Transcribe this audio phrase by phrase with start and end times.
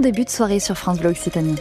[0.00, 1.54] Début de soirée sur France Bleu Occitanie.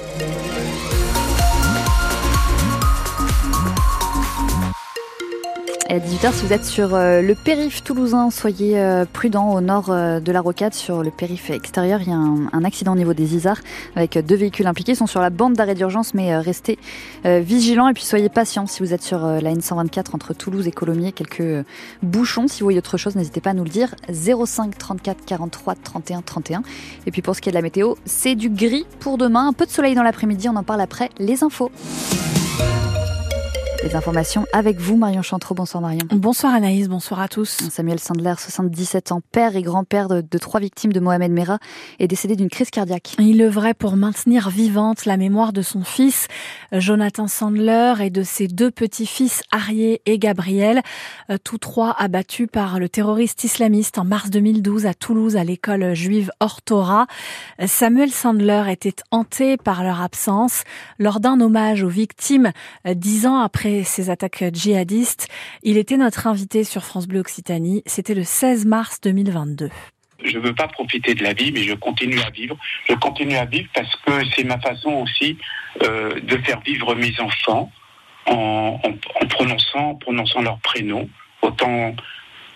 [5.93, 9.91] À 18h, si vous êtes sur euh, le périph' toulousain, soyez euh, prudents au nord
[9.91, 10.73] euh, de la rocade.
[10.73, 13.59] Sur le périph' extérieur, il y a un, accident au niveau des Isards
[13.95, 14.93] avec deux véhicules impliqués.
[14.93, 16.79] Ils sont sur la bande d'arrêt d'urgence, mais restez
[17.25, 21.11] vigilants et puis soyez patients si vous êtes sur la N124 entre Toulouse et Colomiers.
[21.11, 21.65] Quelques
[22.01, 22.47] bouchons.
[22.47, 23.93] Si vous voyez autre chose, n'hésitez pas à nous le dire.
[24.09, 26.63] 05 34 43 31 31.
[27.05, 29.49] Et puis pour ce qui est de la météo, c'est du gris pour demain.
[29.49, 30.47] Un peu de soleil dans l'après-midi.
[30.49, 31.71] On en parle après les infos.
[33.83, 35.53] Les informations avec vous, Marion Chantreau.
[35.55, 36.07] Bonsoir Marion.
[36.11, 37.67] Bonsoir Anaïs, bonsoir à tous.
[37.69, 41.59] Samuel Sandler, 77 ans, père et grand-père de, trois victimes de Mohamed Merah,
[41.99, 43.15] est décédé d'une crise cardiaque.
[43.19, 46.29] Il œuvrait pour maintenir vivante la mémoire de son fils,
[46.71, 50.81] Jonathan Sandler, et de ses deux petits-fils, Arié et Gabriel,
[51.29, 55.93] euh, tous trois abattus par le terroriste islamiste en mars 2012 à Toulouse à l'école
[55.93, 57.05] juive Hortora.
[57.65, 60.63] Samuel Sandler était hanté par leur absence
[60.99, 62.53] lors d'un hommage aux victimes
[62.87, 65.27] euh, dix ans après ces attaques djihadistes.
[65.63, 67.81] Il était notre invité sur France Bleu Occitanie.
[67.87, 69.69] C'était le 16 mars 2022
[70.23, 72.55] je ne veux pas profiter de la vie, mais je continue à vivre.
[72.87, 75.37] Je continue à vivre parce que c'est ma façon aussi
[75.83, 77.71] euh, de faire vivre mes enfants
[78.25, 78.79] en,
[79.29, 81.09] prononçant, prononçant leurs prénoms
[81.41, 81.93] autant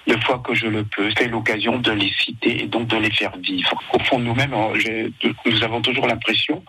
[0.07, 1.09] de fois que je le peux.
[1.17, 3.73] C'est l'occasion de les citer et donc de les faire vivre.
[3.93, 4.55] Au fond, nous-mêmes,
[5.45, 6.63] nous avons toujours l'impression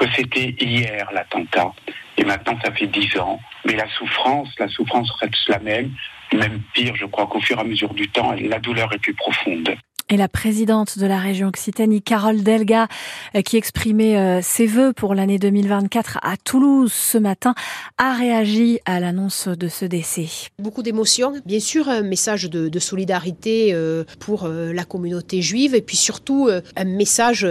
[0.00, 1.72] que c'était hier l'attentat.
[2.16, 3.38] Et maintenant, ça fait dix ans.
[3.66, 5.92] Mais la souffrance, la souffrance reste la même.
[6.32, 9.14] Même pire, je crois qu'au fur et à mesure du temps, la douleur est plus
[9.14, 9.76] profonde.
[10.12, 12.88] Et la présidente de la région Occitanie, Carole Delga,
[13.36, 17.54] euh, qui exprimait euh, ses vœux pour l'année 2024 à Toulouse ce matin,
[17.96, 20.26] a réagi à l'annonce de ce décès.
[20.58, 25.96] Beaucoup d'émotions, bien sûr, un message de, solidarité euh, pour la communauté juive et puis
[25.96, 27.46] surtout un message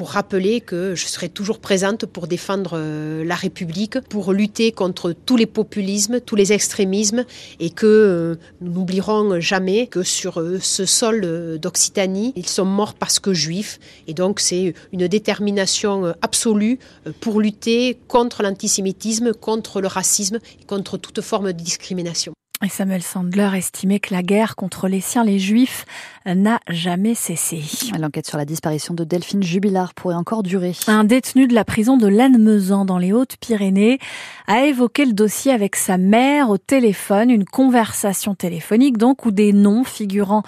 [0.00, 5.12] pour rappeler que je serai toujours présente pour défendre euh, la République, pour lutter contre
[5.12, 7.26] tous les populismes, tous les extrémismes,
[7.58, 12.94] et que euh, nous n'oublierons jamais que sur euh, ce sol d'Occitanie, ils sont morts
[12.94, 16.78] parce que juifs, et donc c'est une détermination absolue
[17.20, 22.32] pour lutter contre l'antisémitisme, contre le racisme et contre toute forme de discrimination.
[22.62, 25.86] Et Samuel Sandler estimait que la guerre contre les siens, les juifs,
[26.26, 27.62] n'a jamais cessé.
[27.98, 30.74] L'enquête sur la disparition de Delphine Jubilard pourrait encore durer.
[30.86, 33.98] Un détenu de la prison de Lannemezan dans les Hautes-Pyrénées
[34.46, 39.54] a évoqué le dossier avec sa mère au téléphone, une conversation téléphonique donc où des
[39.54, 40.42] noms figurant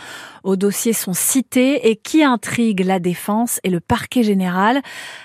[0.44, 4.82] au dossier sont cités et qui intrigue la défense et le parquet général,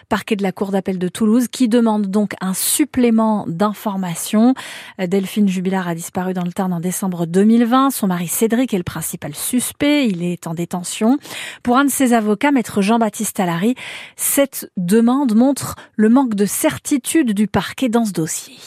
[0.08, 4.54] parquet de la Cour d'appel de Toulouse, qui demande donc un supplément d'informations.
[5.00, 7.90] Delphine Jubilard a disparu dans le Tarn en décembre 2020.
[7.90, 10.08] Son mari Cédric est le principal suspect.
[10.08, 11.18] Il est en détention.
[11.64, 13.74] Pour un de ses avocats, maître Jean-Baptiste Allary,
[14.16, 18.58] cette demande montre le manque de certitude du parquet dans ce dossier.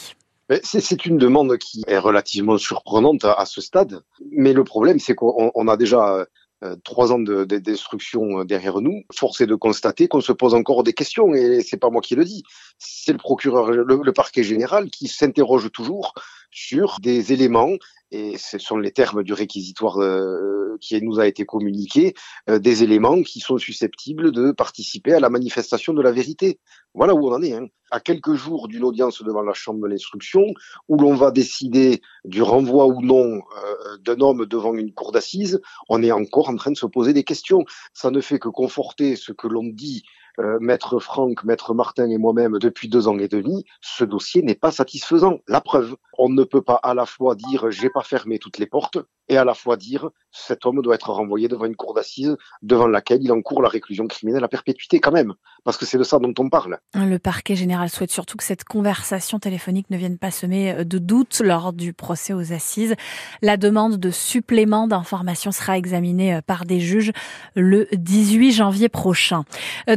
[0.61, 5.67] C'est une demande qui est relativement surprenante à ce stade, mais le problème, c'est qu'on
[5.69, 6.25] a déjà
[6.63, 9.03] euh, trois ans de, destruction derrière nous.
[9.13, 12.15] Force est de constater qu'on se pose encore des questions, et c'est pas moi qui
[12.15, 12.43] le dis,
[12.77, 16.13] c'est le procureur, le parquet général qui s'interroge toujours
[16.51, 17.71] sur des éléments
[18.11, 22.13] et ce sont les termes du réquisitoire euh, qui nous a été communiqué,
[22.49, 26.59] euh, des éléments qui sont susceptibles de participer à la manifestation de la vérité.
[26.93, 27.53] Voilà où on en est.
[27.53, 27.67] Hein.
[27.89, 30.45] À quelques jours d'une audience devant la Chambre de l'instruction,
[30.87, 35.61] où l'on va décider du renvoi ou non euh, d'un homme devant une cour d'assises,
[35.89, 37.63] on est encore en train de se poser des questions.
[37.93, 40.03] Ça ne fait que conforter ce que l'on dit
[40.39, 44.55] euh, Maître Franck, Maître Martin et moi-même depuis deux ans et demi, ce dossier n'est
[44.55, 45.39] pas satisfaisant.
[45.47, 48.65] La preuve, on ne peut pas à la fois dire j'ai pas fermé toutes les
[48.65, 48.97] portes
[49.31, 52.87] et à la fois dire cet homme doit être renvoyé devant une cour d'assises devant
[52.87, 55.33] laquelle il encourt la réclusion criminelle à perpétuité quand même,
[55.63, 56.79] parce que c'est de ça dont on parle.
[56.93, 61.41] Le parquet général souhaite surtout que cette conversation téléphonique ne vienne pas semer de doutes
[61.43, 62.95] lors du procès aux assises.
[63.41, 67.11] La demande de supplément d'informations sera examinée par des juges
[67.55, 69.43] le 18 janvier prochain.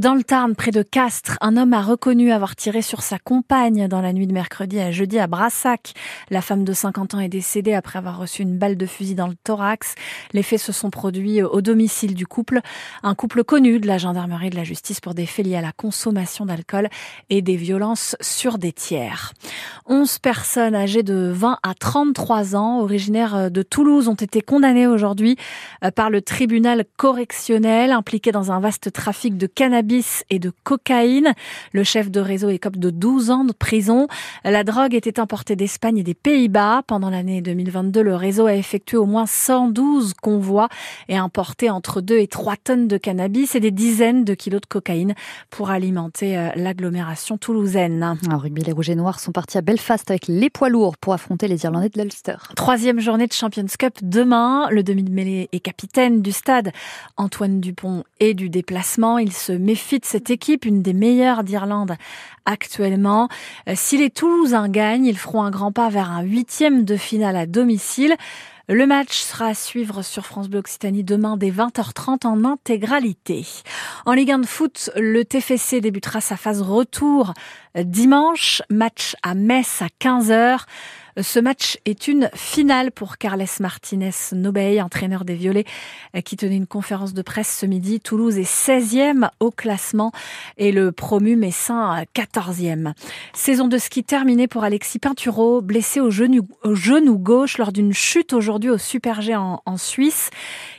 [0.00, 3.88] Dans le Tarn, près de Castres, un homme a reconnu avoir tiré sur sa compagne
[3.88, 5.94] dans la nuit de mercredi à jeudi à Brassac.
[6.30, 9.23] La femme de 50 ans est décédée après avoir reçu une balle de fusil dans
[9.28, 9.94] le thorax.
[10.32, 12.60] Les faits se sont produits au domicile du couple,
[13.02, 15.60] un couple connu de la gendarmerie et de la justice pour des faits liés à
[15.60, 16.88] la consommation d'alcool
[17.30, 19.32] et des violences sur des tiers.
[19.86, 25.36] 11 personnes âgées de 20 à 33 ans, originaires de Toulouse, ont été condamnées aujourd'hui
[25.84, 31.32] euh, par le tribunal correctionnel impliqué dans un vaste trafic de cannabis et de cocaïne.
[31.72, 34.08] Le chef de réseau écope de 12 ans de prison.
[34.44, 36.82] La drogue était importée d'Espagne et des Pays-Bas.
[36.86, 40.68] Pendant l'année 2022, le réseau a effectué au moins 112 convois
[41.08, 44.66] et importé entre 2 et 3 tonnes de cannabis et des dizaines de kilos de
[44.66, 45.14] cocaïne
[45.50, 48.16] pour alimenter euh, l'agglomération toulousaine.
[48.30, 51.12] En rugby, les Rouges et Noirs sont partis à Belfast avec les poids lourds pour
[51.12, 52.36] affronter les Irlandais de l'Ulster.
[52.56, 54.68] Troisième journée de Champions Cup demain.
[54.70, 56.72] Le demi de mêlée et capitaine du stade,
[57.18, 59.18] Antoine Dupont, est du déplacement.
[59.18, 61.96] Il se méfie de cette équipe, une des meilleures d'Irlande
[62.46, 63.28] actuellement.
[63.68, 67.36] Euh, si les Toulousains gagnent, ils feront un grand pas vers un huitième de finale
[67.36, 68.16] à domicile.
[68.68, 73.46] Le match sera à suivre sur France Bleu Occitanie demain dès 20h30 en intégralité.
[74.06, 77.34] En Ligue 1 de foot, le TFC débutera sa phase retour
[77.76, 78.62] dimanche.
[78.70, 80.60] Match à Metz à 15h.
[81.20, 85.64] Ce match est une finale pour Carles Martinez Nobey, entraîneur des Violets,
[86.24, 88.00] qui tenait une conférence de presse ce midi.
[88.00, 90.10] Toulouse est 16e au classement
[90.58, 92.94] et le promu Messin 14e.
[93.32, 97.92] Saison de ski terminée pour Alexis Pinturo, blessé au genou, au genou gauche lors d'une
[97.92, 100.30] chute aujourd'hui au Super G en, en Suisse.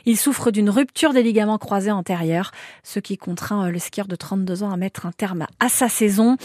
[0.04, 2.52] Il souffre d'une rupture des ligaments croisés antérieurs,
[2.82, 6.36] ce qui contraint le skieur de 32 ans à mettre un terme à sa saison.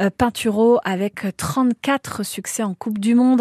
[0.00, 3.39] Euh, Pinturo, avec 34 succès en Coupe du Monde,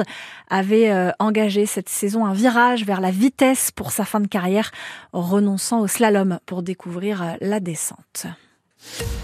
[0.50, 4.72] avait euh, engagé cette saison un virage vers la vitesse pour sa fin de carrière,
[5.14, 8.26] renonçant au slalom pour découvrir euh, la descente.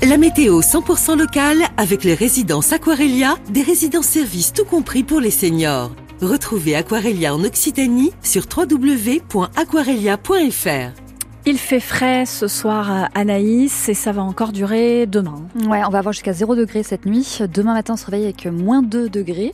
[0.02, 5.32] La météo 100% locale avec les résidences Aquarelia, des résidences services tout compris pour les
[5.32, 5.92] seniors.
[6.22, 11.06] Retrouvez Aquarelia en Occitanie sur www.aquarelia.fr.
[11.48, 15.44] Il fait frais ce soir à Anaïs et ça va encore durer demain.
[15.68, 17.38] Ouais, on va avoir jusqu'à 0 degré cette nuit.
[17.54, 19.54] Demain matin, on se réveille avec moins 2 degrés.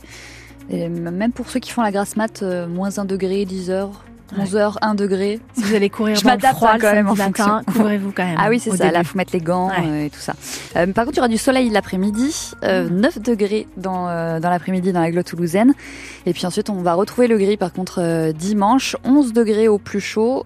[0.70, 4.04] Et même pour ceux qui font la grasse mat, euh, moins 1 degré, 10 heures,
[4.38, 5.40] 11 heures, 1 degré.
[5.54, 8.24] Si vous allez courir Je dans le froid hein, quand même, en matin, couvrez-vous quand
[8.24, 8.38] même.
[8.40, 8.84] Ah oui, c'est au ça.
[8.86, 9.04] Là, début.
[9.04, 9.74] faut mettre les gants Ouais.
[9.86, 10.32] euh, et tout ça.
[10.76, 14.48] Euh, par contre, il y aura du soleil l'après-midi, euh, 9 degrés dans, euh, dans
[14.48, 15.74] l'après-midi dans la glotte toulousaine.
[16.24, 19.76] Et puis ensuite, on va retrouver le gris, par contre, euh, dimanche, 11 degrés au
[19.76, 20.40] plus chaud